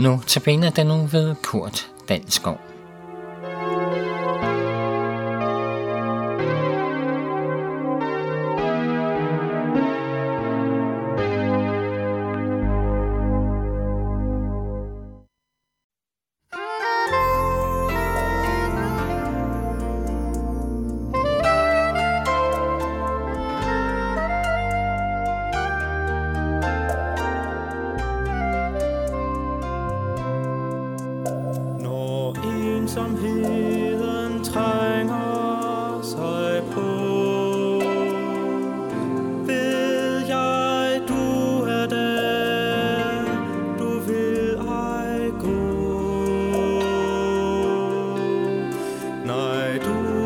[0.00, 2.60] Nu tabiner den nu ved Kurt Danskov.
[49.70, 50.19] Nej,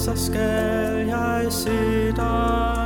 [0.00, 2.79] så skal jeg se dig,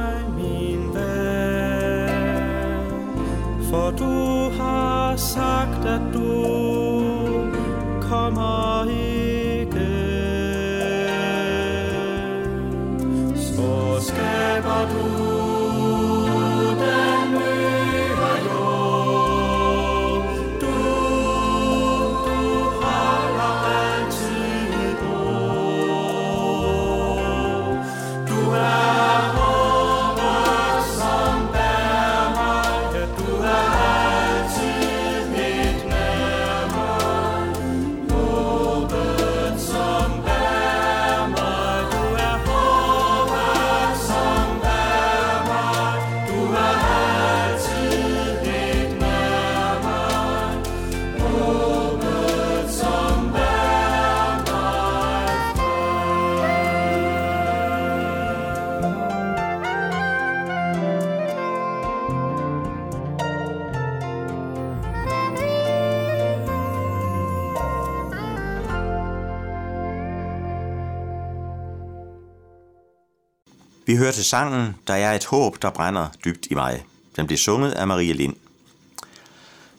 [73.95, 76.85] Vi hører til sangen, Der er et håb, der brænder dybt i mig.
[77.17, 78.35] Den bliver sunget af Marie Lind.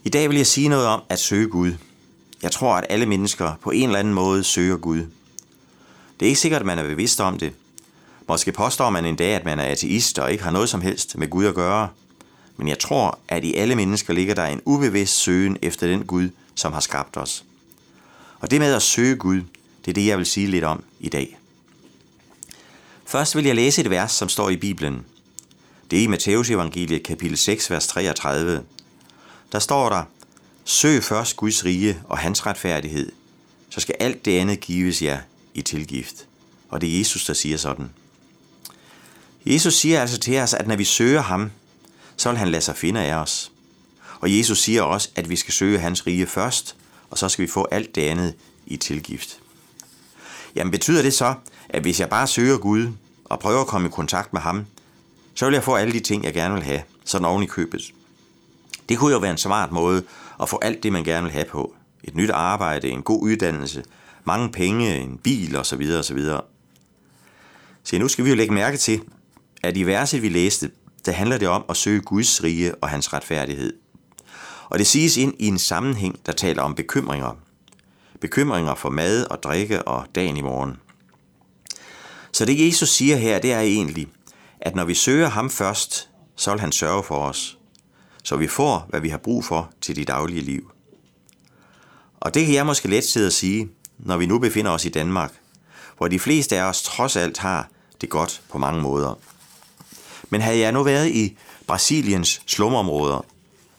[0.04, 1.74] I dag vil jeg sige noget om at søge Gud.
[2.42, 4.98] Jeg tror, at alle mennesker på en eller anden måde søger Gud.
[6.20, 7.54] Det er ikke sikkert, at man er bevidst om det.
[8.28, 11.18] Måske påstår man en dag, at man er ateist og ikke har noget som helst
[11.18, 11.90] med Gud at gøre.
[12.58, 16.30] Men jeg tror, at i alle mennesker ligger der en ubevidst søgen efter den Gud,
[16.56, 17.44] som har skabt os.
[18.40, 19.42] Og det med at søge Gud,
[19.86, 21.38] det er det, jeg vil sige lidt om i dag.
[23.16, 25.06] Først vil jeg læse et vers, som står i Bibelen.
[25.92, 28.64] Det er i Matteus evangeliet kapitel 6, vers 33.
[29.52, 30.04] Der står der,
[30.66, 33.12] Søg først Guds rige og hans retfærdighed,
[33.70, 35.20] så skal alt det andet gives jer
[35.54, 36.28] i tilgift.
[36.70, 37.90] Og det er Jesus, der siger sådan.
[39.46, 41.52] Jesus siger altså til os, at når vi søger ham,
[42.18, 43.52] så vil han lade sig finde af os.
[44.20, 46.76] Og Jesus siger også, at vi skal søge hans rige først,
[47.10, 48.34] og så skal vi få alt det andet
[48.66, 49.40] i tilgift.
[50.56, 51.34] Jamen betyder det så,
[51.70, 52.92] at hvis jeg bare søger Gud
[53.26, 54.66] og prøver at komme i kontakt med ham,
[55.36, 57.94] så vil jeg få alle de ting, jeg gerne vil have, sådan oven i købet.
[58.90, 60.04] Det kunne jo være en smart måde
[60.42, 61.76] at få alt det, man gerne vil have på.
[62.04, 63.84] Et nyt arbejde, en god uddannelse,
[64.24, 65.92] mange penge, en bil osv.
[66.00, 66.20] osv.
[67.84, 69.02] Så nu skal vi jo lægge mærke til,
[69.64, 70.72] at i verset, vi læste,
[71.06, 73.74] der handler det om at søge Guds rige og hans retfærdighed.
[74.70, 77.38] Og det siges ind i en sammenhæng, der taler om bekymringer.
[78.22, 80.78] Bekymringer for mad og drikke og dagen i morgen.
[82.36, 84.08] Så det Jesus siger her, det er egentlig,
[84.62, 87.58] at når vi søger ham først, så vil han sørge for os,
[88.24, 90.72] så vi får, hvad vi har brug for til det daglige liv.
[92.20, 94.90] Og det kan jeg måske let sidde og sige, når vi nu befinder os i
[94.90, 95.34] Danmark,
[95.98, 97.70] hvor de fleste af os trods alt har
[98.02, 99.20] det godt på mange måder.
[100.30, 101.38] Men havde jeg nu været i
[101.68, 103.26] Brasiliens slumområder,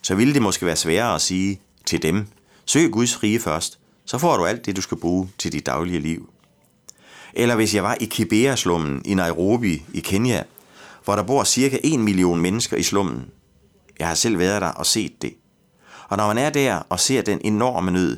[0.02, 2.26] så ville det måske være sværere at sige til dem,
[2.64, 6.00] søg Guds rige først, så får du alt det, du skal bruge til dit daglige
[6.00, 6.30] liv.
[7.38, 10.42] Eller hvis jeg var i Kibera-slummen i Nairobi i Kenya,
[11.04, 13.24] hvor der bor cirka 1 million mennesker i slummen.
[13.98, 15.34] Jeg har selv været der og set det.
[16.08, 18.16] Og når man er der og ser den enorme nød,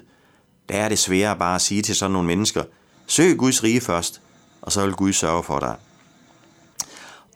[0.69, 2.63] der er det sværere bare at sige til sådan nogle mennesker,
[3.07, 4.21] søg Guds rige først,
[4.63, 5.77] og så vil Gud sørge for dig.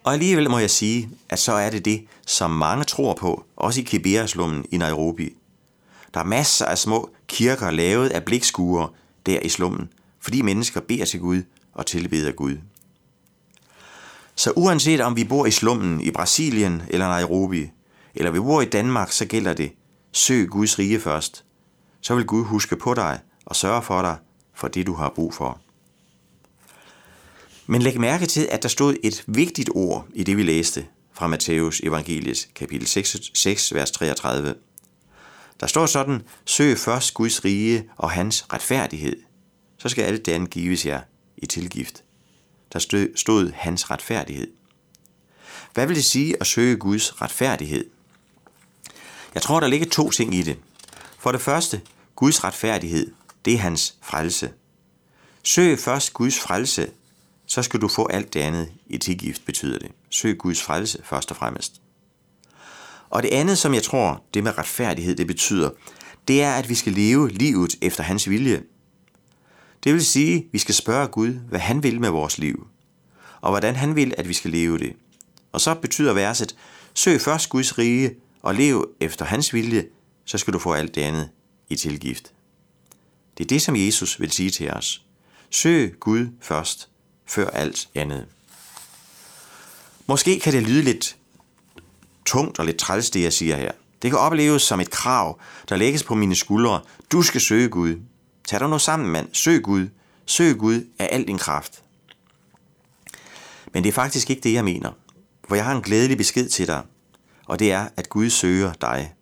[0.05, 3.81] Og alligevel må jeg sige, at så er det det, som mange tror på, også
[3.81, 5.37] i Kibera-slummen i Nairobi.
[6.15, 8.89] Der er masser af små kirker lavet af blikskuer
[9.27, 9.89] der i slummen,
[10.21, 11.43] fordi mennesker beder til Gud
[11.73, 12.57] og tilbeder Gud.
[14.35, 17.71] Så uanset om vi bor i slummen i Brasilien eller Nairobi,
[18.15, 19.73] eller vi bor i Danmark, så gælder det,
[20.13, 21.45] søg Guds rige først.
[22.01, 24.17] Så vil Gud huske på dig og sørge for dig
[24.55, 25.61] for det, du har brug for.
[27.67, 31.27] Men læg mærke til, at der stod et vigtigt ord i det, vi læste fra
[31.27, 34.55] Matthæus evangeliet, kapitel 6, 6, vers 33.
[35.61, 39.17] Der står sådan, søg først Guds rige og hans retfærdighed,
[39.79, 41.01] så skal alt det andet gives jer
[41.43, 42.05] i tilgift.
[42.73, 42.79] Der
[43.17, 44.51] stod hans retfærdighed.
[45.75, 47.85] Hvad vil det sige at søge Guds retfærdighed?
[49.35, 50.59] Jeg tror, der ligger to ting i det.
[51.19, 51.81] For det første,
[52.17, 53.13] Guds retfærdighed,
[53.45, 54.53] det er hans frelse.
[55.43, 56.91] Søg først Guds frelse,
[57.47, 59.91] så skal du få alt det andet i tilgift, betyder det.
[60.11, 61.81] Søg Guds frelse først og fremmest.
[63.11, 65.71] Og det andet, som jeg tror, det med retfærdighed, det betyder,
[66.29, 68.63] det er, at vi skal leve livet efter hans vilje.
[69.85, 72.67] Det vil sige, at vi skal spørge Gud, hvad han vil med vores liv,
[73.41, 74.93] og hvordan han vil, at vi skal leve det.
[75.53, 76.57] Og så betyder verset,
[76.95, 79.87] søg først Guds rige og lev efter hans vilje,
[80.25, 81.31] så skal du få alt det andet
[81.69, 82.33] i tilgift.
[83.39, 85.03] Det er det, som Jesus vil sige til os.
[85.51, 86.89] Søg Gud først,
[87.27, 88.27] før alt andet.
[90.07, 91.17] Måske kan det lyde lidt
[92.27, 93.73] tungt og lidt træls, det jeg siger her.
[94.03, 96.81] Det kan opleves som et krav, der lægges på mine skuldre.
[97.13, 97.97] Du skal søge Gud.
[98.53, 99.29] Tag dig nu sammen, mand.
[99.33, 99.89] Søg Gud.
[100.27, 101.83] Søg Gud af al din kraft.
[103.73, 104.91] Men det er faktisk ikke det, jeg mener.
[105.49, 106.83] For jeg har en glædelig besked til dig,
[107.47, 109.15] og det er, at Gud søger dig.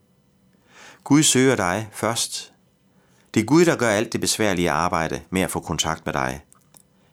[1.05, 2.53] Gud søger dig først.
[3.35, 6.41] Det er Gud, der gør alt det besværlige arbejde med at få kontakt med dig.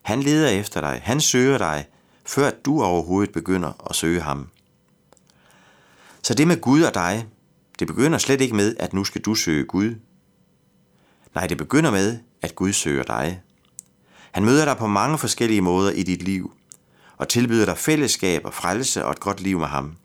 [0.01, 1.01] Han leder efter dig.
[1.03, 1.85] Han søger dig,
[2.25, 4.49] før du overhovedet begynder at søge ham.
[6.21, 7.27] Så det med Gud og dig,
[7.79, 9.95] det begynder slet ikke med, at nu skal du søge Gud.
[11.35, 13.41] Nej, det begynder med, at Gud søger dig.
[14.31, 16.53] Han møder dig på mange forskellige måder i dit liv,
[17.17, 19.95] og tilbyder dig fællesskab og frelse og et godt liv med ham.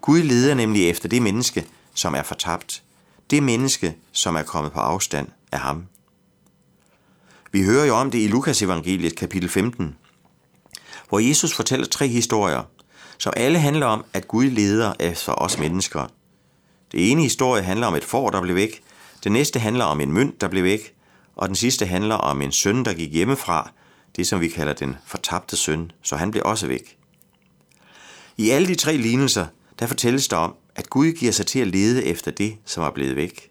[0.00, 2.82] Gud leder nemlig efter det menneske, som er fortabt.
[3.30, 5.86] Det menneske, som er kommet på afstand af ham.
[7.52, 9.96] Vi hører jo om det i Lukas evangeliet kapitel 15,
[11.08, 12.62] hvor Jesus fortæller tre historier,
[13.18, 16.06] som alle handler om, at Gud leder efter os mennesker.
[16.92, 18.82] Det ene historie handler om et får, der blev væk,
[19.24, 20.94] det næste handler om en mønt, der blev væk,
[21.36, 23.70] og den sidste handler om en søn, der gik hjemmefra,
[24.16, 26.98] det som vi kalder den fortabte søn, så han blev også væk.
[28.36, 29.46] I alle de tre lignelser,
[29.78, 32.90] der fortælles der om, at Gud giver sig til at lede efter det, som er
[32.90, 33.50] blevet væk.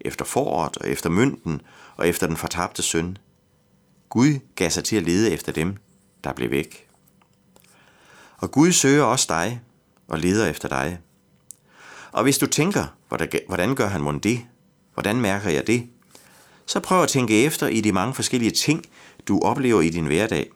[0.00, 1.60] Efter foråret og efter mynten
[1.96, 3.18] og efter den fortabte søn.
[4.08, 5.76] Gud gav sig til at lede efter dem,
[6.24, 6.88] der blev væk.
[8.36, 9.60] Og Gud søger også dig
[10.08, 10.98] og leder efter dig.
[12.12, 12.84] Og hvis du tænker,
[13.46, 14.46] hvordan gør han mon det?
[14.98, 15.88] Hvordan mærker jeg det?
[16.66, 18.84] Så prøv at tænke efter i de mange forskellige ting,
[19.28, 20.50] du oplever i din hverdag.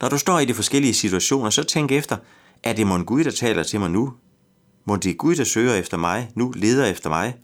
[0.00, 2.16] Når du står i de forskellige situationer, så tænk efter,
[2.62, 4.12] er det mon Gud, der taler til mig nu?
[4.84, 7.34] Mon det er Gud, der søger efter mig, nu leder efter mig?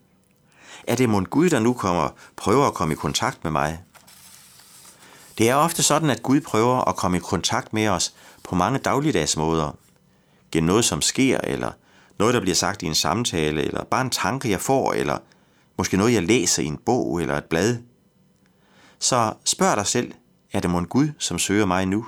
[0.87, 3.81] Er det mon Gud, der nu kommer, prøver at komme i kontakt med mig?
[5.39, 8.79] Det er ofte sådan, at Gud prøver at komme i kontakt med os på mange
[8.79, 9.77] dagligdags måder.
[10.53, 11.73] Gennem noget, som sker, eller
[12.19, 15.19] noget, der bliver sagt i en samtale, eller bare en tanke, jeg får, eller
[15.79, 17.79] måske noget, jeg læser i en bog eller et blad.
[18.99, 20.13] Så spørg dig selv,
[20.53, 22.07] er det mon Gud, som søger mig nu?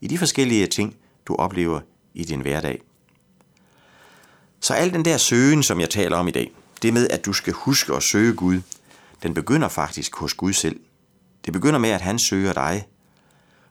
[0.00, 1.80] I de forskellige ting, du oplever
[2.14, 2.80] i din hverdag.
[4.60, 6.52] Så al den der søgen, som jeg taler om i dag,
[6.82, 8.60] det med, at du skal huske at søge Gud,
[9.22, 10.80] den begynder faktisk hos Gud selv.
[11.44, 12.86] Det begynder med, at han søger dig,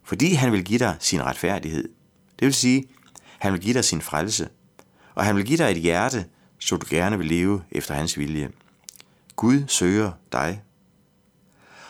[0.04, 1.90] fordi han vil give dig sin retfærdighed.
[2.40, 2.86] Det vil sige,
[3.40, 4.50] han vil give dig sin frelse,
[5.16, 6.26] og han vil give dig et hjerte,
[6.60, 8.50] så du gerne vil leve efter hans vilje.
[9.36, 10.62] Gud søger dig.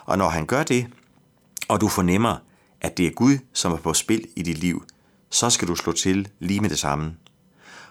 [0.06, 0.88] Og når han gør det,
[1.68, 2.38] og du fornemmer,
[2.82, 4.86] at det er Gud, som er på spil i dit liv,
[5.30, 7.16] så skal du slå til lige med det samme.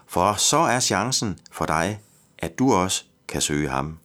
[0.07, 1.99] For så er chancen for dig,
[2.37, 3.97] at du også kan søge ham.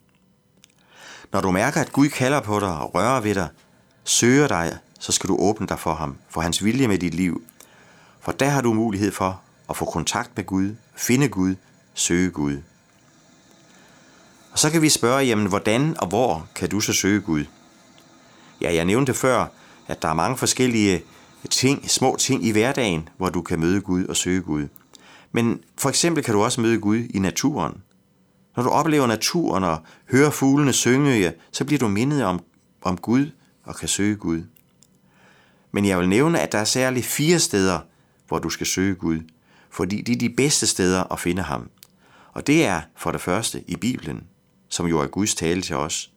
[1.31, 3.49] Når du mærker, at Gud kalder på dig og rører ved dig,
[4.03, 7.43] søger dig, så skal du åbne dig for ham, for hans vilje med dit liv.
[8.19, 11.55] For der har du mulighed for at få kontakt med Gud, finde Gud,
[11.93, 12.57] søge Gud.
[14.59, 17.45] Og så kan vi spørge, jamen hvordan og hvor kan du så søge Gud?
[18.61, 19.47] Ja, jeg nævnte før,
[19.87, 21.03] at der er mange forskellige
[21.49, 24.67] ting, små ting i hverdagen, hvor du kan møde Gud og søge Gud.
[25.31, 27.81] Men for eksempel kan du også møde Gud i naturen.
[28.55, 29.77] Når du oplever naturen og
[30.11, 32.39] hører fuglene synge, så bliver du mindet om,
[32.81, 33.31] om Gud
[33.63, 34.43] og kan søge Gud.
[35.71, 37.79] Men jeg vil nævne, at der er særligt fire steder,
[38.27, 39.19] hvor du skal søge Gud,
[39.69, 41.69] fordi det er de bedste steder at finde ham.
[42.33, 44.23] Og det er for det første i Bibelen,
[44.69, 46.11] som jo er Guds tale til os.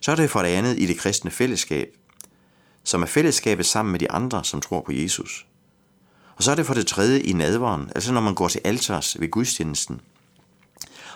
[0.00, 1.96] Så er det for det andet i det kristne fællesskab,
[2.84, 5.46] som er fællesskabet sammen med de andre, som tror på Jesus.
[6.36, 9.20] Og så er det for det tredje i nadveren, altså når man går til alters
[9.20, 10.00] ved gudstjenesten.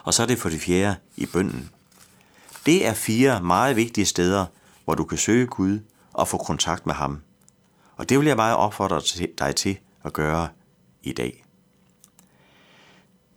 [0.04, 1.70] Og så er det for det fjerde i bønden.
[2.66, 4.46] Det er fire meget vigtige steder,
[4.84, 5.78] hvor du kan søge Gud
[6.12, 7.22] og få kontakt med ham.
[7.96, 9.00] Og det vil jeg bare opfordre
[9.38, 10.48] dig til at gøre
[11.02, 11.44] i dag.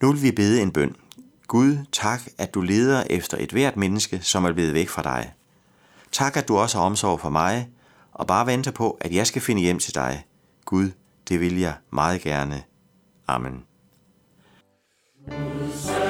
[0.02, 0.96] Nu vil vi bede en bøn.
[1.50, 5.34] Gud, tak, at du leder efter et hvert menneske, som er blevet væk fra dig.
[6.12, 7.70] Tak, at du også har omsorg for mig,
[8.12, 10.26] og bare venter på, at jeg skal finde hjem til dig.
[10.66, 10.92] Gud,
[11.30, 12.64] det vil jeg meget gerne.
[13.28, 13.64] Amen.
[15.74, 16.09] Søn